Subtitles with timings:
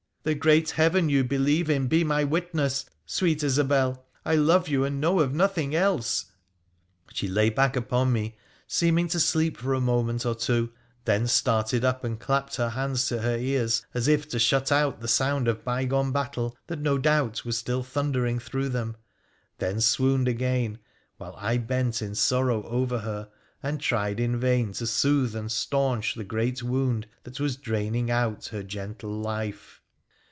[0.31, 4.05] 'The great Heaven you believe in be my witness, sweet Isobel!
[4.23, 6.25] I love you, and know of nothing else!'
[7.11, 8.37] She lay back upon me,
[8.67, 10.73] seeming to sleep for a moment or two,
[11.05, 14.99] then started up and clapped her hands to her ears, as if to shut out
[14.99, 18.97] the sound of bygone battle that no doubt was still thundering through them,
[19.57, 20.77] then swooned again,
[21.17, 23.27] while I bent in sorrow over her
[23.63, 28.45] and tried in vain to soothe and stanch the great wound that was draining out
[28.49, 29.79] her gentle life.